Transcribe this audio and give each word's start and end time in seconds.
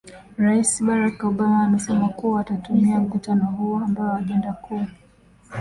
ais 0.49 0.71
barack 0.85 1.17
obama 1.23 1.63
amesema 1.65 2.09
kuwa 2.09 2.41
atatumia 2.41 2.99
mkutano 2.99 3.45
huo 3.45 3.77
ambao 3.79 4.15
ajenda 4.15 4.53
kuu 4.53 4.85